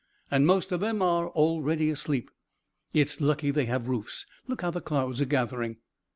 And 0.31 0.47
most 0.47 0.71
of 0.71 0.79
them 0.79 1.03
are 1.03 1.27
already 1.29 1.91
asleep. 1.91 2.31
It's 2.91 3.21
lucky 3.21 3.51
they 3.51 3.65
have 3.65 3.87
roofs. 3.87 4.25
Look 4.47 4.63
how 4.63 4.71
the 4.71 4.81
clouds 4.81 5.21
are 5.21 5.25
gathering!" 5.25 5.77